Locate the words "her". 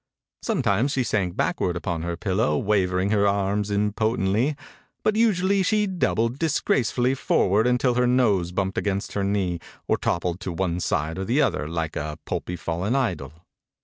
2.01-2.17, 3.11-3.27, 7.93-8.07, 9.13-9.23